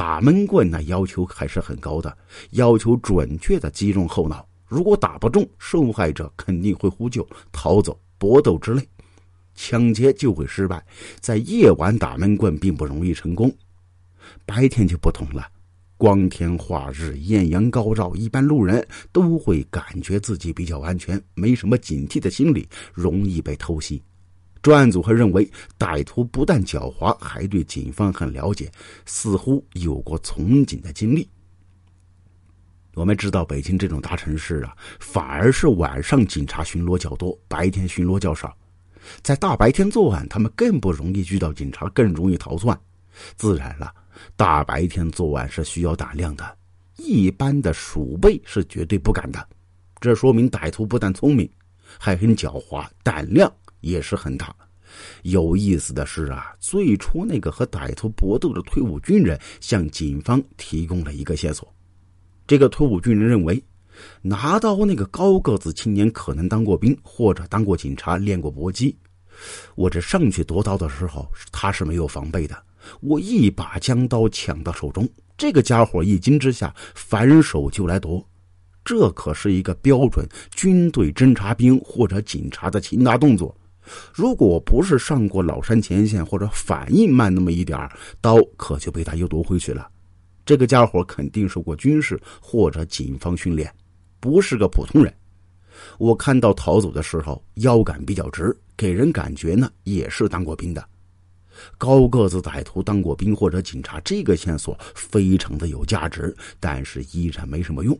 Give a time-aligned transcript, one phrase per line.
[0.00, 2.16] 打闷棍那要求还是很高的，
[2.52, 4.48] 要求准确的击中后脑。
[4.66, 8.82] 如果打不中，受害者肯定会呼救、逃走、搏斗之类，
[9.54, 10.82] 抢劫就会失败。
[11.20, 13.54] 在夜晚打闷棍并不容易成功，
[14.46, 15.46] 白天就不同了。
[15.98, 18.82] 光天化日，艳阳高照，一般路人
[19.12, 24.02] 都会感觉自己比较安全，没什么警惕的心理，容易被偷袭。
[24.62, 28.70] 专案组还认为，歹徒不但狡猾，还对警方很了解，
[29.06, 31.28] 似乎有过从警的经历。
[32.94, 38.54] 我们知道，北京这种大城市啊，反而是晚上警察巡逻较多，白天巡逻较少。
[39.22, 42.78] 在大白天作案，他们更不容易遇到警察，更容易逃窜。
[43.36, 43.92] 自然了。
[44.36, 46.58] 大白天作案是需要胆量的，
[46.98, 49.48] 一般的鼠辈是绝对不敢的。
[49.98, 51.48] 这说明歹徒不但聪明，
[51.98, 54.54] 还很狡猾，胆量也是很大。
[55.22, 61.72] 有意思的是啊，最初那个和歹徒搏斗的退伍军人向警方提供了一个线索。
[62.46, 63.62] 这个退伍军人认为，
[64.20, 68.96] 拿刀那个高个子青年可能当过兵或者当过警察，练过搏击。
[69.76, 72.60] 我这上去夺刀的时候，他是没有防备的。
[73.00, 78.26] 我一把将刀抢到手中，这个家伙一惊之下反手就来夺，
[78.84, 83.56] 这可是一个标准军队侦察兵或者警察的擒拿动作。
[84.12, 87.88] 如果不是上过老山前线或者反应慢那么一点
[88.20, 89.88] 刀可就被他又夺回去了。
[90.44, 93.72] 这个家伙肯定受过军事或者警方训练，
[94.18, 95.14] 不是个普通人。
[95.98, 100.84] 我看到逃走的时候腰杆比较直，给人感觉呢也是当过兵的。
[101.76, 107.98] 高个子歹徒当过兵或者警察，这个线索非常的有价值，但是依然没什么用。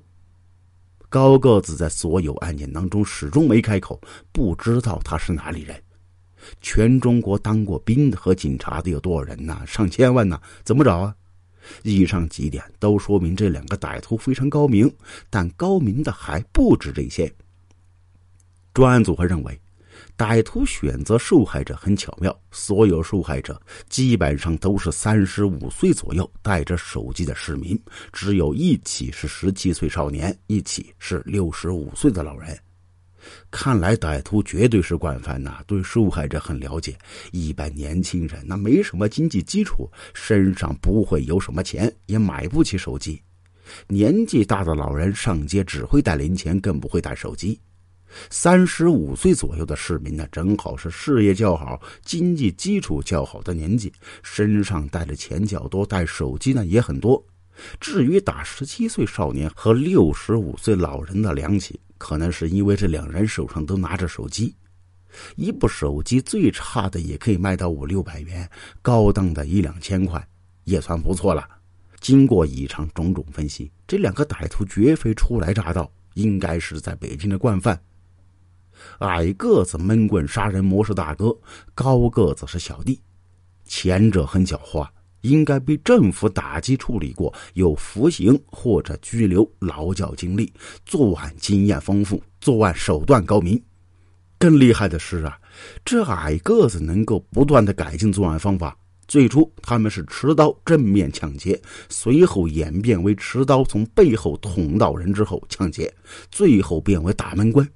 [1.11, 5.83] 高个子在所有案件当中始终没开口，不知道他是哪里人。
[6.61, 9.61] 全中国当过兵的和警察的有多少人呢？
[9.67, 10.41] 上千万呢？
[10.63, 11.15] 怎么找啊？
[11.83, 14.91] 以上几点都说明这两个歹徒非常高明，
[15.29, 17.31] 但高明的还不止这些。
[18.73, 19.61] 专案组还认为。
[20.17, 27.81] 歹徒选择受害者很巧妙，所有受害者基本上都是三十五岁左右带着手机的市民，
[28.13, 32.59] 只有一起是十七岁少年，一起是六十五岁的老人。
[33.51, 36.97] 看来歹徒绝对是惯犯呐，对受害者很了解。
[37.33, 43.21] 一般年轻人那没什么经济基础，身上不会有什么钱，也买不起手机。
[43.87, 47.61] 年纪大的老人上街只会带零钱，更不会带手机。
[48.29, 57.25] 三十五岁左右的市民呢，正好是事业较好、经济基础较好的年纪，身上带的钱较多，带手机呢也很多。
[57.79, 64.55] 至于打十七岁少年和六十五岁老人的两起，可能是因为这两人手上都拿着手机，
[65.37, 68.49] 一部手机最差的也可以卖到五六百元，
[68.81, 70.27] 高档的一两千块
[70.65, 71.47] 也算不错了。
[72.01, 77.79] 经过以上种种分析，这两个歹徒绝非初来乍到，应该是在北京的惯犯。
[79.01, 81.37] 矮个子闷棍杀人模式大哥，
[81.75, 83.01] 高个子是小弟。
[83.65, 84.89] 前者很狡猾，
[85.21, 90.53] 应该被政府打击处理过，有服刑或者拘留劳教经历，
[90.85, 93.63] 作案经验丰富，作案手段高明。
[94.39, 95.39] 更厉害的是啊，
[95.85, 98.77] 这矮个子能够不断的改进作案方法。
[99.07, 105.93] 最初他们是持刀正面抢劫，随后演变为持刀从背后捅到人之后抢劫，
[106.31, 107.69] 最后变为打闷棍。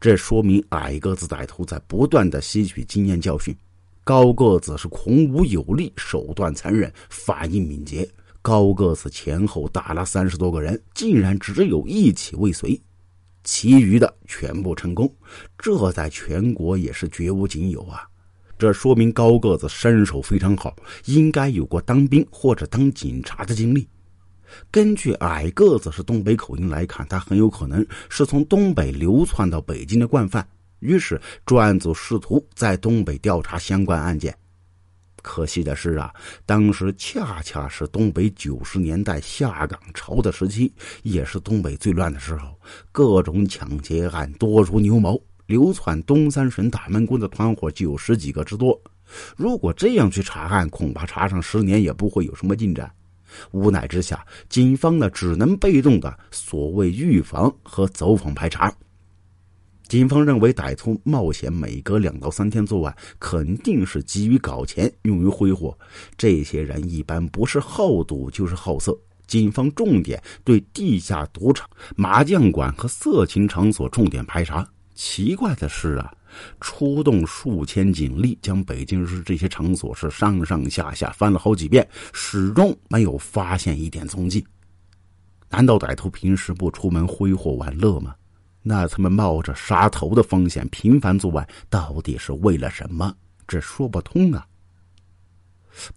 [0.00, 3.54] 这说明矮个子歹徒在不断的吸取经验教训，
[4.02, 8.08] 高个子是孔武有力，手段残忍，反应敏捷。
[8.40, 12.80] 高个子前后打了三十多个人，竟然只有一起未遂，
[13.44, 15.14] 其余的全部成功。
[15.58, 18.08] 这在全国也是绝无仅有啊！
[18.58, 20.74] 这说明高个子身手非常好，
[21.04, 23.86] 应该有过当兵或者当警察的经历。
[24.70, 30.46] 根据矮个子是东北口音来看，他很有可能是从东北流窜到北京的惯犯。
[30.80, 34.34] 于是专案组试图在东北调查相关案件。
[35.22, 36.10] 可惜的是啊，
[36.46, 40.72] 当时恰恰是东北九十年代下岗潮的时期，
[41.02, 42.58] 也是东北最乱的时候，
[42.90, 48.80] 各种抢劫案多如牛毛，流窜东三省打闷棍的团伙就有十几个之多。
[49.36, 52.90] 如果这样去查案，恐怕查上十年也不会有什么进展。
[53.52, 58.72] 无奈之下，警方呢只能被动的所谓预防和走访排查。
[59.88, 65.76] 警方认为歹徒冒险每隔两到三天作案，肯定是急于搞钱，用于挥霍。
[66.16, 68.96] 这些人一般不是好赌就是好色。
[69.26, 74.68] 警方重点对地下赌场、麻将馆和色情场所重点排查。
[74.94, 76.12] 奇怪的是啊，
[76.60, 84.46] 出动数千警力，将北京市这些场所是上上下下翻了好几遍，始终没有发现一点踪迹。
[85.48, 88.14] 难道歹徒平时不出门挥霍玩乐吗？
[88.62, 93.14] 那他们冒着杀头的风险频繁作案，到底是为了什么？
[93.48, 94.46] 这说不通啊！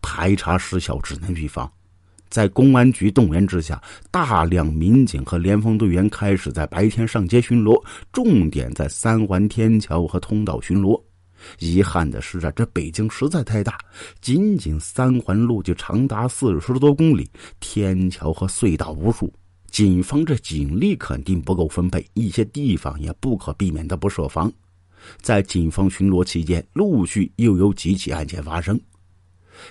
[0.01, 1.71] 排查失效，只能预防。
[2.33, 7.79] 在公安局动员之下，大量民警和联防队员开始在白天上街巡逻，
[8.11, 10.99] 重点在三环天桥和通道巡逻。
[11.59, 13.77] 遗憾的是啊，这北京实在太大，
[14.19, 19.31] 仅仅三环路就长达四十多公里，天桥和隧道无数。
[19.69, 24.51] 警方这警力肯定不够分配，一些地方也不可避免的不设防。
[25.21, 28.79] 在警方巡逻期间，陆续又有几起案件发生。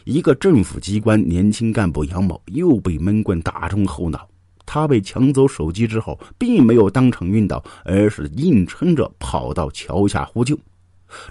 [0.04, 4.28] 一个政府机关年轻干部杨某又被闷棍打中后脑，
[4.64, 10.58] 他被抢走手机之后，并没有当场晕倒，而是硬撑着跑到桥下呼救。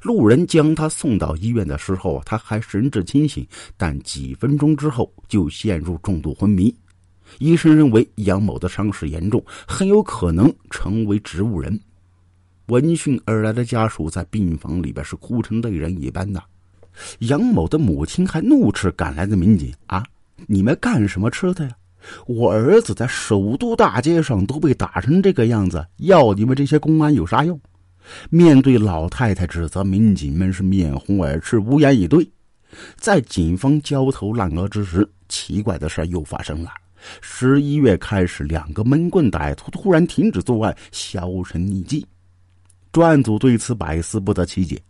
[0.03, 3.45] 路人将他送到医院的时候，他还神志清醒，
[3.77, 6.73] 但几分钟之后就陷入重度昏迷。
[7.39, 11.79] 医生认为杨某的伤势严重，很有可能成为植物人。
[12.67, 16.43] 闻讯而来的家属在病房里边是哭成泪人一般的。
[17.19, 20.03] 杨某的母亲还怒斥赶来的民警：“啊，
[20.47, 21.71] 你们干什么吃的呀？
[22.25, 27.59] 我儿子在首都大街上都被打成这个样子，要你们这些公安有啥用？”
[28.31, 32.27] 面对老太太指责，民警们是面红耳赤，无言以对。
[32.95, 36.71] 在警方焦头烂额之时，奇怪的事又发生了：
[37.21, 42.03] 十一月开始，两个闷棍歹徒突然停止作案，销声匿迹。
[42.91, 44.81] 专案组对此百思不得其解。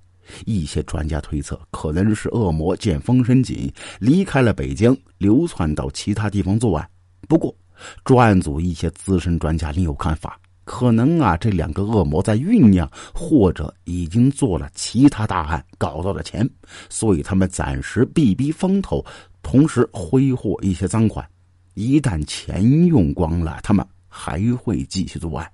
[0.46, 6.90] 一些专家推测，可能是恶魔见风声紧，离开了北京，流窜到其他地方作案。
[7.28, 7.56] 不过，
[8.04, 16.48] 专案组一些资深专家另有看法，可能啊，这两个恶魔在酝酿，或者已经做了其他大案，搞到了钱，
[16.90, 19.04] 所以他们暂时避避风头，
[19.42, 21.28] 同时挥霍一些赃款。
[21.74, 25.50] 一旦钱用光了，他们还会继续作案。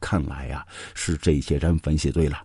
[0.00, 0.64] 看来呀，
[0.94, 2.38] 是这些人分析对了。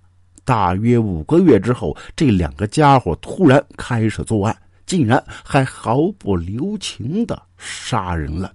[0.50, 4.57] 大约五个月之后，这两个家伙突然开始作案，
[4.88, 8.51] 竟然还毫不留情的杀人了。